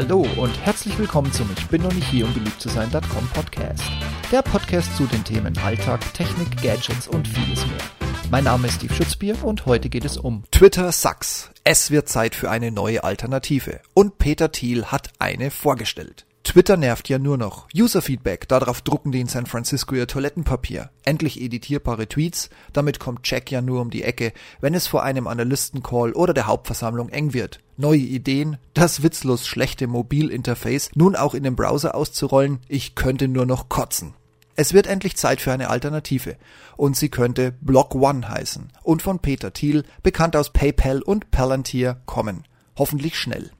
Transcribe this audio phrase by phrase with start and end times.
[0.00, 3.82] Hallo und herzlich willkommen zum Ich bin noch nicht hier, um beliebt zu sein.com Podcast.
[4.30, 7.80] Der Podcast zu den Themen Alltag, Technik, Gadgets und vieles mehr.
[8.30, 11.50] Mein Name ist Steve Schutzbier und heute geht es um Twitter sucks.
[11.64, 13.80] Es wird Zeit für eine neue Alternative.
[13.92, 16.26] Und Peter Thiel hat eine vorgestellt.
[16.44, 17.66] Twitter nervt ja nur noch.
[17.76, 20.90] User-Feedback, darauf drucken die in San Francisco ihr Toilettenpapier.
[21.04, 25.26] Endlich editierbare Tweets, damit kommt Jack ja nur um die Ecke, wenn es vor einem
[25.26, 27.58] Analystencall oder der Hauptversammlung eng wird.
[27.80, 33.46] Neue Ideen, das witzlos schlechte Mobilinterface nun auch in den Browser auszurollen, ich könnte nur
[33.46, 34.14] noch kotzen.
[34.56, 36.36] Es wird endlich Zeit für eine Alternative.
[36.76, 42.00] Und sie könnte Block One heißen und von Peter Thiel, bekannt aus PayPal und Palantir,
[42.04, 42.42] kommen.
[42.76, 43.52] Hoffentlich schnell.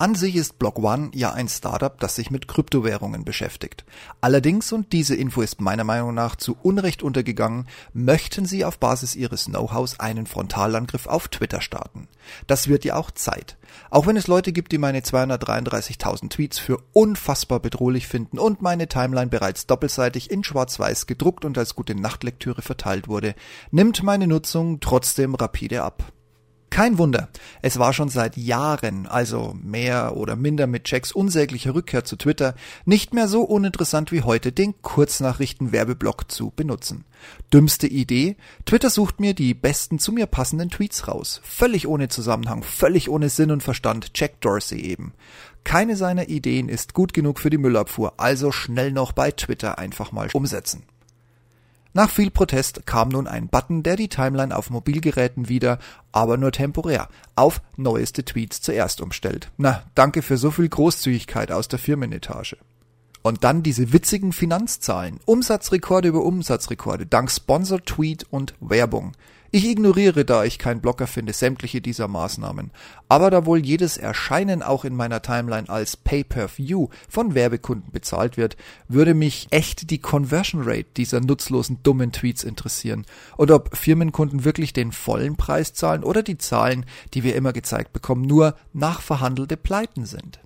[0.00, 3.84] An sich ist Block One ja ein Startup, das sich mit Kryptowährungen beschäftigt.
[4.22, 9.14] Allerdings, und diese Info ist meiner Meinung nach zu Unrecht untergegangen, möchten sie auf Basis
[9.14, 12.08] ihres Know-hows einen Frontalangriff auf Twitter starten.
[12.46, 13.58] Das wird ja auch Zeit.
[13.90, 18.88] Auch wenn es Leute gibt, die meine 233.000 Tweets für unfassbar bedrohlich finden und meine
[18.88, 23.34] Timeline bereits doppelseitig in schwarz-weiß gedruckt und als gute Nachtlektüre verteilt wurde,
[23.70, 26.10] nimmt meine Nutzung trotzdem rapide ab.
[26.70, 27.28] Kein Wunder,
[27.62, 32.54] es war schon seit Jahren, also mehr oder minder mit Jacks unsäglicher Rückkehr zu Twitter,
[32.84, 37.04] nicht mehr so uninteressant wie heute, den Kurznachrichten-Werbeblock zu benutzen.
[37.52, 38.36] Dümmste Idee?
[38.66, 41.40] Twitter sucht mir die besten zu mir passenden Tweets raus.
[41.42, 45.12] Völlig ohne Zusammenhang, völlig ohne Sinn und Verstand, Jack Dorsey eben.
[45.64, 50.12] Keine seiner Ideen ist gut genug für die Müllabfuhr, also schnell noch bei Twitter einfach
[50.12, 50.84] mal umsetzen.
[51.92, 55.78] Nach viel Protest kam nun ein Button, der die Timeline auf Mobilgeräten wieder,
[56.12, 59.50] aber nur temporär, auf neueste Tweets zuerst umstellt.
[59.56, 62.56] Na, danke für so viel Großzügigkeit aus der Firmenetage.
[63.22, 65.18] Und dann diese witzigen Finanzzahlen.
[65.26, 69.12] Umsatzrekorde über Umsatzrekorde, dank Sponsor-Tweet und Werbung.
[69.52, 72.70] Ich ignoriere, da ich kein Blocker finde, sämtliche dieser Maßnahmen.
[73.08, 78.56] Aber da wohl jedes Erscheinen auch in meiner Timeline als Pay-per-View von Werbekunden bezahlt wird,
[78.86, 83.04] würde mich echt die Conversion Rate dieser nutzlosen dummen Tweets interessieren.
[83.36, 87.92] Und ob Firmenkunden wirklich den vollen Preis zahlen oder die Zahlen, die wir immer gezeigt
[87.92, 90.38] bekommen, nur nachverhandelte Pleiten sind.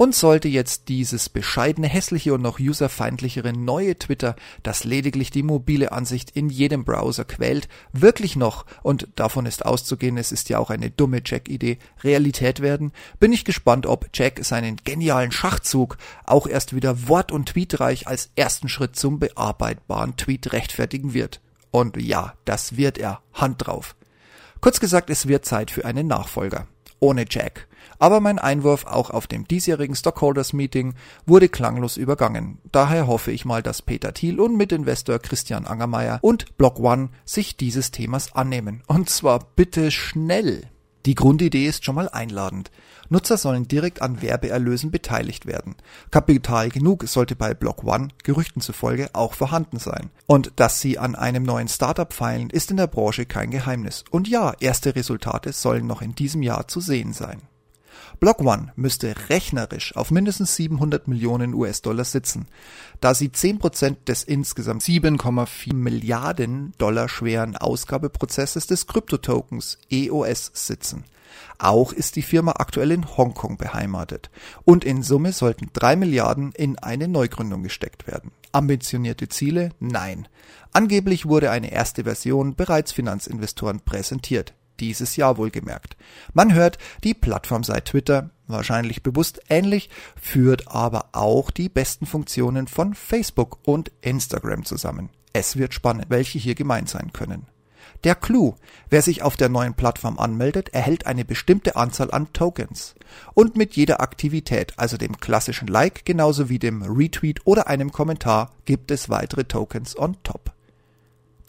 [0.00, 5.92] Und sollte jetzt dieses bescheidene, hässliche und noch userfeindlichere neue Twitter, das lediglich die mobile
[5.92, 10.70] Ansicht in jedem Browser quält, wirklich noch, und davon ist auszugehen, es ist ja auch
[10.70, 16.74] eine dumme Jack-Idee, Realität werden, bin ich gespannt, ob Jack seinen genialen Schachzug auch erst
[16.74, 21.42] wieder wort- und tweetreich als ersten Schritt zum bearbeitbaren Tweet rechtfertigen wird.
[21.72, 23.20] Und ja, das wird er.
[23.34, 23.96] Hand drauf.
[24.62, 26.66] Kurz gesagt, es wird Zeit für einen Nachfolger.
[27.00, 27.68] Ohne Jack
[28.00, 30.94] aber mein Einwurf auch auf dem diesjährigen Stockholders Meeting
[31.26, 32.58] wurde klanglos übergangen.
[32.72, 37.56] Daher hoffe ich mal, dass Peter Thiel und Mitinvestor Christian Angermeier und Block One sich
[37.56, 38.82] dieses Themas annehmen.
[38.88, 40.64] Und zwar bitte schnell.
[41.06, 42.70] Die Grundidee ist schon mal einladend.
[43.08, 45.74] Nutzer sollen direkt an Werbeerlösen beteiligt werden.
[46.10, 50.10] Kapital genug sollte bei Block One Gerüchten zufolge auch vorhanden sein.
[50.26, 54.04] Und dass sie an einem neuen Startup feilen, ist in der Branche kein Geheimnis.
[54.10, 57.42] Und ja, erste Resultate sollen noch in diesem Jahr zu sehen sein.
[58.18, 62.46] Block One müsste rechnerisch auf mindestens 700 Millionen US-Dollar sitzen,
[63.00, 71.04] da sie 10% des insgesamt 7,4 Milliarden Dollar schweren Ausgabeprozesses des Kryptotokens EOS sitzen.
[71.58, 74.30] Auch ist die Firma aktuell in Hongkong beheimatet
[74.64, 78.32] und in Summe sollten 3 Milliarden in eine Neugründung gesteckt werden.
[78.52, 79.70] Ambitionierte Ziele?
[79.78, 80.26] Nein.
[80.72, 85.96] Angeblich wurde eine erste Version bereits Finanzinvestoren präsentiert dieses Jahr wohlgemerkt.
[86.32, 92.66] Man hört, die Plattform sei Twitter, wahrscheinlich bewusst ähnlich, führt aber auch die besten Funktionen
[92.66, 95.10] von Facebook und Instagram zusammen.
[95.32, 97.46] Es wird spannend, welche hier gemeint sein können.
[98.04, 98.54] Der Clou.
[98.88, 102.94] Wer sich auf der neuen Plattform anmeldet, erhält eine bestimmte Anzahl an Tokens.
[103.34, 108.52] Und mit jeder Aktivität, also dem klassischen Like genauso wie dem Retweet oder einem Kommentar,
[108.64, 110.52] gibt es weitere Tokens on top.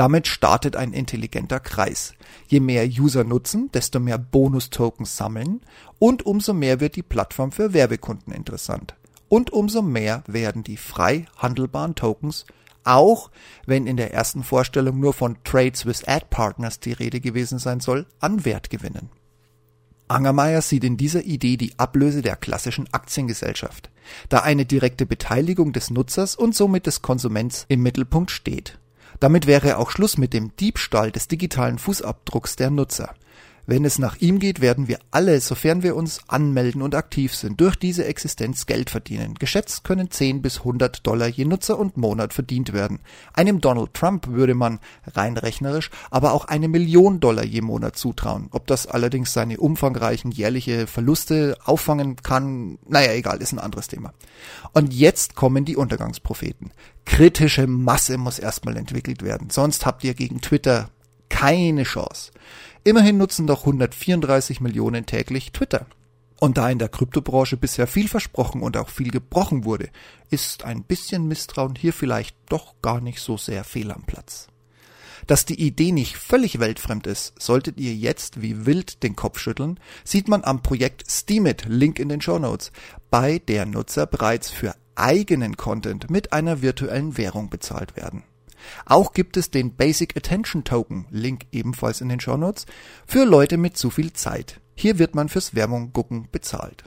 [0.00, 2.14] Damit startet ein intelligenter Kreis.
[2.48, 5.60] Je mehr User nutzen, desto mehr Bonus-Tokens sammeln
[5.98, 8.94] und umso mehr wird die Plattform für Werbekunden interessant.
[9.28, 12.46] Und umso mehr werden die frei handelbaren Tokens,
[12.82, 13.30] auch
[13.66, 17.80] wenn in der ersten Vorstellung nur von Trades with Ad Partners die Rede gewesen sein
[17.80, 19.10] soll, an Wert gewinnen.
[20.08, 23.90] Angermeier sieht in dieser Idee die Ablöse der klassischen Aktiengesellschaft,
[24.30, 28.78] da eine direkte Beteiligung des Nutzers und somit des Konsuments im Mittelpunkt steht.
[29.20, 33.14] Damit wäre auch Schluss mit dem Diebstahl des digitalen Fußabdrucks der Nutzer.
[33.70, 37.60] Wenn es nach ihm geht, werden wir alle, sofern wir uns anmelden und aktiv sind,
[37.60, 39.34] durch diese Existenz Geld verdienen.
[39.34, 42.98] Geschätzt können 10 bis 100 Dollar je Nutzer und Monat verdient werden.
[43.32, 48.48] Einem Donald Trump würde man rein rechnerisch aber auch eine Million Dollar je Monat zutrauen.
[48.50, 54.12] Ob das allerdings seine umfangreichen jährliche Verluste auffangen kann, naja, egal, ist ein anderes Thema.
[54.72, 56.72] Und jetzt kommen die Untergangspropheten.
[57.04, 60.90] Kritische Masse muss erstmal entwickelt werden, sonst habt ihr gegen Twitter
[61.28, 62.32] keine Chance.
[62.82, 65.86] Immerhin nutzen doch 134 Millionen täglich Twitter.
[66.40, 69.90] Und da in der Kryptobranche bisher viel versprochen und auch viel gebrochen wurde,
[70.30, 74.48] ist ein bisschen Misstrauen hier vielleicht doch gar nicht so sehr fehl am Platz.
[75.26, 79.78] Dass die Idee nicht völlig weltfremd ist, solltet ihr jetzt wie wild den Kopf schütteln,
[80.02, 82.72] sieht man am Projekt Steemit, Link in den Show Notes,
[83.10, 88.22] bei der Nutzer bereits für eigenen Content mit einer virtuellen Währung bezahlt werden.
[88.84, 92.66] Auch gibt es den Basic Attention Token, Link ebenfalls in den Shownotes,
[93.06, 94.60] für Leute mit zu viel Zeit.
[94.74, 96.84] Hier wird man fürs Werbung gucken bezahlt.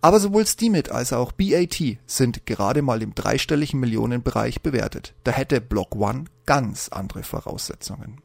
[0.00, 5.14] Aber sowohl Steemit als auch BAT sind gerade mal im dreistelligen Millionenbereich bewertet.
[5.24, 8.20] Da hätte Block One ganz andere Voraussetzungen.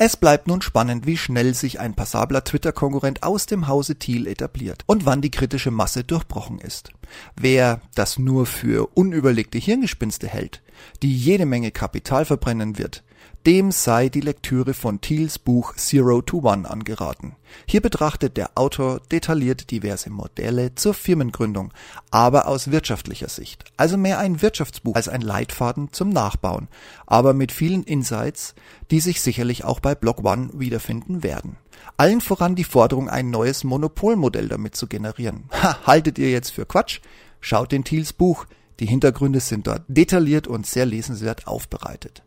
[0.00, 4.84] Es bleibt nun spannend, wie schnell sich ein passabler Twitter-Konkurrent aus dem Hause Thiel etabliert
[4.86, 6.92] und wann die kritische Masse durchbrochen ist.
[7.34, 10.62] Wer das nur für unüberlegte Hirngespinste hält,
[11.02, 13.02] die jede Menge Kapital verbrennen wird,
[13.46, 17.36] dem sei die Lektüre von Thiels Buch Zero to One angeraten.
[17.66, 21.72] Hier betrachtet der Autor detailliert diverse Modelle zur Firmengründung,
[22.10, 23.64] aber aus wirtschaftlicher Sicht.
[23.76, 26.68] Also mehr ein Wirtschaftsbuch als ein Leitfaden zum Nachbauen,
[27.06, 28.54] aber mit vielen Insights,
[28.90, 31.56] die sich sicherlich auch bei Block One wiederfinden werden.
[31.96, 35.44] Allen voran die Forderung, ein neues Monopolmodell damit zu generieren.
[35.52, 37.00] Ha, haltet ihr jetzt für Quatsch?
[37.40, 38.46] Schaut in Thiels Buch.
[38.80, 42.22] Die Hintergründe sind dort detailliert und sehr lesenswert aufbereitet.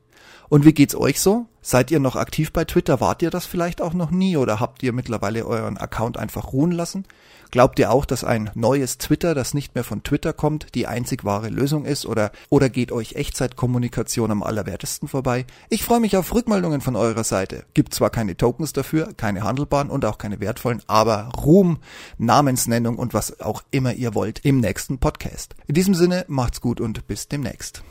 [0.52, 1.46] Und wie geht's euch so?
[1.62, 3.00] Seid ihr noch aktiv bei Twitter?
[3.00, 6.74] Wart ihr das vielleicht auch noch nie oder habt ihr mittlerweile euren Account einfach ruhen
[6.74, 7.06] lassen?
[7.52, 11.24] Glaubt ihr auch, dass ein neues Twitter, das nicht mehr von Twitter kommt, die einzig
[11.24, 15.46] wahre Lösung ist oder, oder geht euch Echtzeitkommunikation am allerwertesten vorbei?
[15.70, 17.64] Ich freue mich auf Rückmeldungen von eurer Seite.
[17.74, 21.78] Gibt zwar keine Tokens dafür, keine handelbaren und auch keine wertvollen, aber Ruhm,
[22.18, 25.56] Namensnennung und was auch immer ihr wollt im nächsten Podcast.
[25.68, 27.84] In diesem Sinne, macht's gut und bis demnächst.